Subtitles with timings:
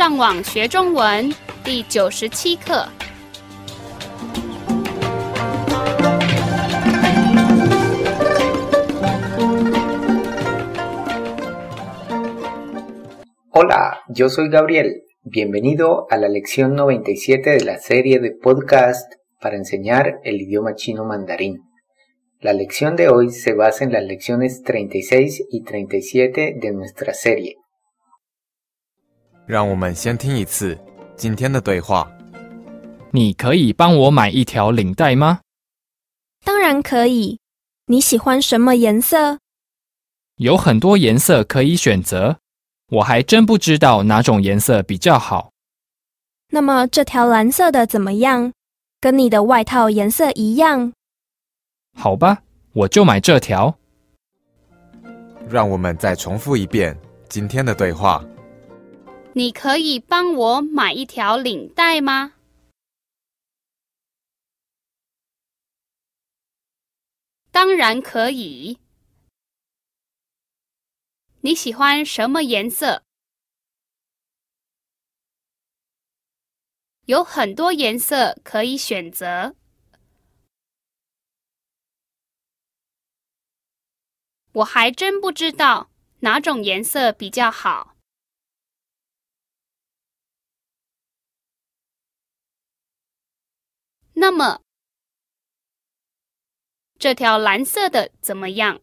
[0.00, 1.32] 上网学中文
[1.64, 2.86] 第九十七课。
[13.50, 15.04] Hola, yo soy Gabriel.
[15.22, 21.04] Bienvenido a la lección 97 de la serie de podcast para enseñar el idioma chino
[21.04, 21.62] mandarín.
[22.40, 27.56] La lección de hoy se basa en las lecciones 36 y 37 de nuestra serie.
[29.51, 30.79] 让我们先听一次
[31.17, 32.09] 今天的对话。
[33.11, 35.41] 你可以帮我买一条领带吗？
[36.45, 37.37] 当然可以。
[37.87, 39.39] 你喜欢什么颜色？
[40.37, 42.37] 有很多颜色可以选择，
[42.91, 45.51] 我还真不知道哪种颜色比较好。
[46.51, 48.53] 那么这条蓝色的怎么样？
[49.01, 50.93] 跟你的外套颜色一样。
[51.97, 52.41] 好吧，
[52.71, 53.75] 我就买这条。
[55.49, 58.23] 让我们再重复一遍今天的对话。
[59.33, 62.33] 你可以帮我买一条领带吗？
[67.49, 68.77] 当然可以。
[71.41, 73.03] 你喜欢什么颜色？
[77.05, 79.55] 有很多颜色可以选择。
[84.53, 87.90] 我还真不知道哪种颜色比较好。
[94.21, 94.61] 那么，
[96.99, 98.79] 这条蓝色的怎么样？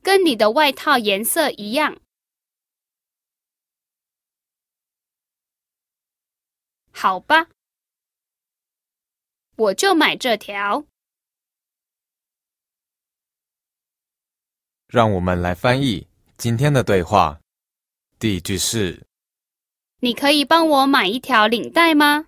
[0.00, 2.00] 跟你的外套颜色一样。
[6.92, 7.48] 好吧。
[9.56, 10.86] 我就买这条。
[14.86, 17.40] 让我们来翻译今天的对话。
[18.20, 19.04] 第一句是：
[20.01, 22.27] 你可以帮我买一条领带吗？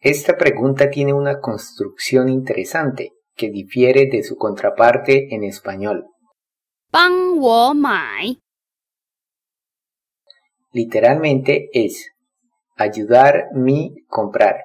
[0.00, 6.04] Esta pregunta tiene una construcción interesante que difiere de su contraparte en español。
[6.90, 8.36] 帮我买。
[10.72, 12.10] literalmente es
[12.76, 14.56] ayudar mi comprar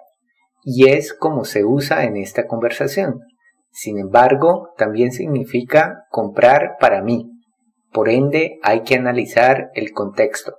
[0.64, 3.22] y es como se usa en esta conversación.
[3.77, 7.31] Sin embargo, también significa comprar para mí.
[7.93, 10.57] Por ende, hay que analizar el contexto.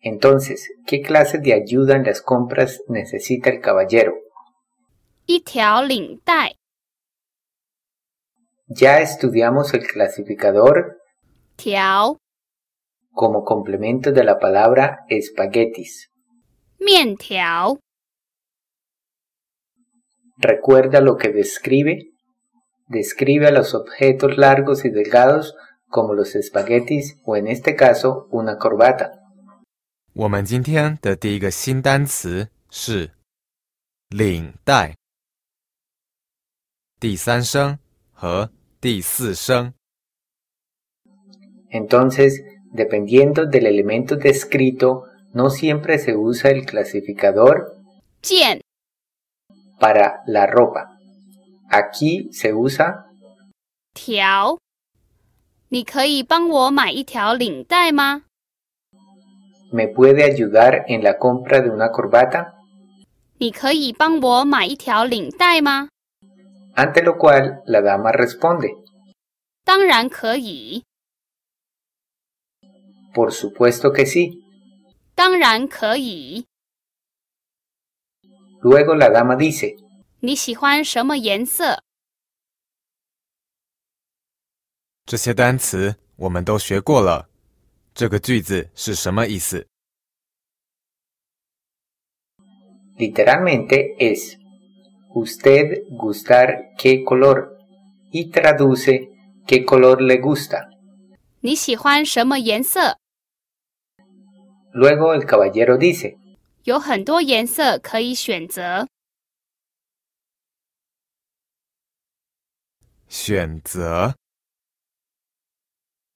[0.00, 4.14] Entonces, ¿qué clase de ayuda en las compras necesita el caballero?
[8.68, 10.96] Ya estudiamos el clasificador
[13.12, 16.10] como complemento de la palabra espaguetis.
[20.38, 22.14] Recuerda lo que describe
[22.87, 25.55] Describe a los objetos largos y delgados
[25.87, 29.11] como los espaguetis o en este caso una corbata.
[30.13, 33.11] 我们今天的第一个新单词是
[34.09, 34.95] 领带，
[36.99, 37.79] 第三声
[38.11, 39.73] 和第四声。
[41.71, 47.77] Entonces Dependiendo del elemento descrito, no siempre se usa el clasificador
[49.79, 50.96] para la ropa.
[51.69, 53.07] Aquí se usa
[59.71, 62.55] ¿Me puede ayudar en la compra de una corbata?
[66.75, 68.83] Ante lo cual la dama responde
[69.65, 70.83] 当然可以。
[73.13, 74.43] por supuesto que sí.
[78.61, 79.75] Luego la dama dice,
[92.98, 94.38] Literalmente es
[95.14, 97.56] usted gustar qué color
[98.10, 99.08] y traduce
[99.46, 100.68] qué color le gusta.
[101.40, 102.98] 你喜欢什么颜色
[104.72, 106.16] ？Luego el caballero dice,
[106.64, 108.88] 有很多颜色可以选择。
[113.07, 114.15] 选择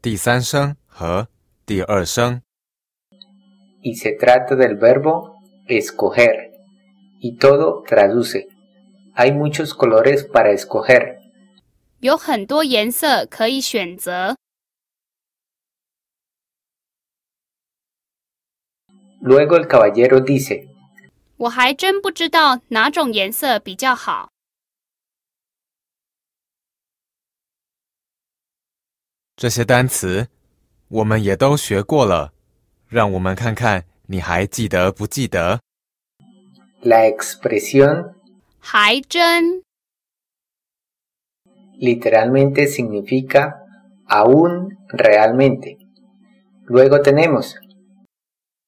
[0.02, 1.28] 第三声和
[1.66, 2.42] 第二声。
[3.82, 5.38] Y se trata del verbo
[5.68, 6.52] escoger.
[7.20, 8.48] Y todo traduce.
[9.16, 11.18] Hay muchos colores para escoger.
[12.00, 14.36] 有很多颜色可以选择。
[19.20, 20.68] Luego el caballero dice,
[29.43, 30.29] 这些单词
[30.87, 32.33] 我们也都学过了，
[32.87, 35.59] 让我们看看你还记得不记得。
[36.83, 38.15] La expresión
[38.61, 39.65] 还真
[41.77, 43.55] literalmente significa
[44.07, 45.77] aún realmente.
[46.69, 47.57] Luego tenemos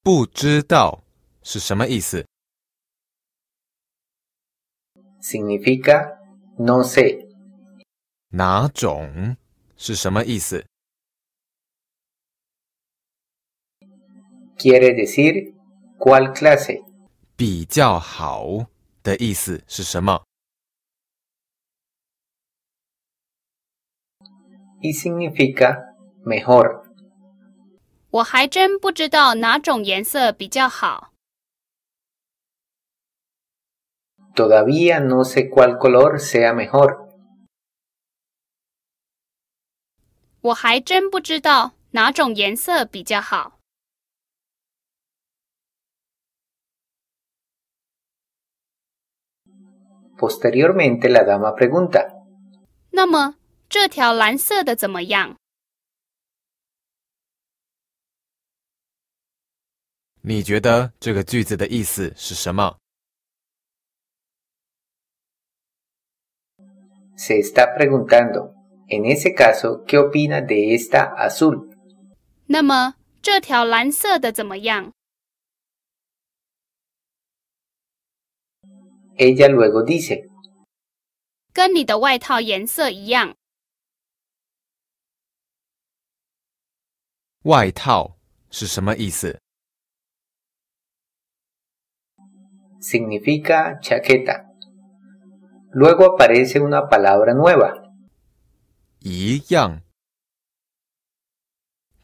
[0.03, 1.05] 不知道
[1.45, 2.27] 是什么意思
[5.23, 6.17] ？significa
[6.59, 7.29] no sé,
[8.31, 9.37] 哪种
[9.87, 10.65] 是什么意思
[14.57, 15.53] ？quiere decir
[15.99, 16.83] cuál clase,
[17.37, 18.65] 比较好
[19.03, 20.25] 的意思是什么
[24.81, 25.95] ？y significa
[26.25, 26.85] mejor.
[28.09, 31.13] 我还真不知道哪种颜色比较好。
[34.35, 37.04] Todavía no sé cuál color sea mejor.
[40.45, 43.59] 我还真不知道哪种颜色比较好。
[50.19, 52.27] Posteriormente la dama pregunta,
[52.91, 53.37] 那么
[53.71, 55.37] 这条蓝色的怎么样？
[60.21, 62.79] 你觉得这个句子的意思是什么
[67.17, 68.54] ？se está preguntando,
[68.94, 71.70] en ese caso, ¿qué opina de esta azul?
[72.48, 74.92] 那么这条蓝色的怎么样？
[79.18, 80.30] Ella luego dice,
[81.54, 83.36] 跟你的外套颜色一样。
[87.44, 88.18] 外套
[88.50, 89.40] 是什么意思？
[92.82, 94.46] significa chaqueta.
[95.72, 97.83] Luego aparece una palabra nueva,
[99.04, 99.82] 一样。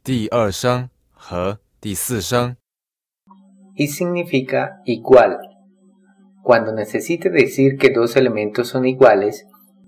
[0.04, 2.56] 第二声和第四声
[3.76, 5.38] y significa igual.
[6.44, 9.46] Cuando necesite decir que dos elementos son iguales,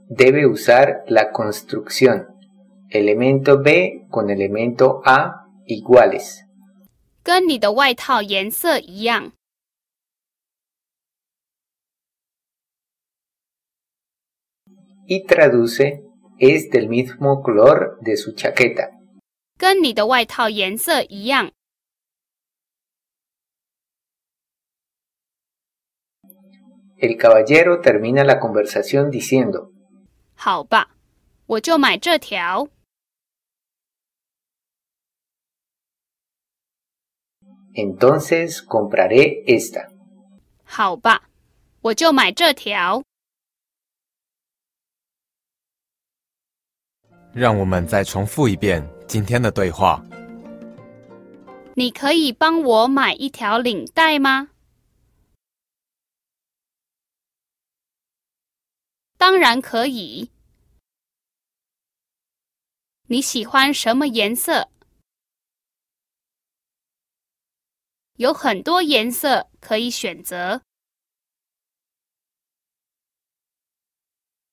[0.10, 2.28] debe usar la construcción
[2.90, 6.44] elemento B con elemento A iguales.
[7.24, 9.34] 跟你的外套颜色一样。
[15.06, 16.02] Y traduce
[16.40, 18.92] es del mismo color de su chaqueta.
[19.58, 21.52] 跟你的外套颜色一样。
[27.00, 29.72] El caballero termina la conversación diciendo,
[30.36, 30.96] 好吧，
[31.46, 32.70] 我就买这条。
[37.74, 39.90] entonces compraré esta.
[40.66, 41.30] 好吧，
[41.82, 43.04] 我就买这条。
[47.35, 50.03] 让我们再重复一遍今天的对话。
[51.75, 54.51] 你可以帮我买一条领带吗？
[59.17, 60.31] 当然可以。
[63.07, 64.69] 你喜欢什么颜色？
[68.17, 70.63] 有很多颜色可以选择。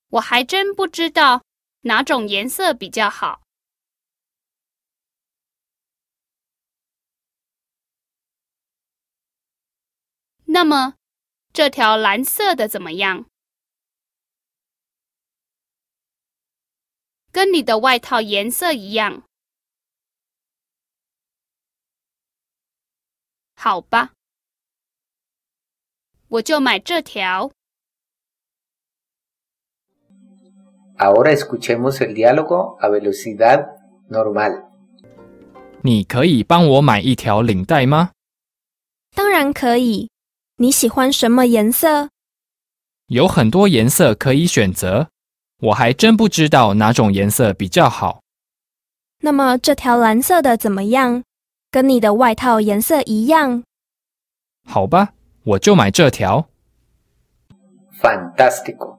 [0.09, 1.43] 我还真不知道
[1.81, 3.41] 哪种颜色比较好。
[10.45, 10.95] 那么，
[11.53, 13.25] 这条蓝色的怎么样？
[17.31, 19.24] 跟你的外套颜色一样。
[23.55, 24.13] 好吧，
[26.29, 27.51] 我就买这条。
[30.99, 33.65] Ahora escuchemos el diálogo a velocidad
[34.09, 34.65] normal.
[35.81, 38.11] 你可以帮我买一条领带吗？
[39.15, 40.09] 当然可以。
[40.57, 42.09] 你喜欢什么颜色？
[43.07, 45.07] 有很多颜色可以选择，
[45.61, 48.19] 我还真不知道哪种颜色比较好。
[49.21, 51.23] 那么这条蓝色的怎么样？
[51.71, 53.63] 跟你的外套颜色一样。
[54.67, 55.13] 好吧，
[55.43, 56.49] 我就买这条。
[58.01, 58.98] Fantástico.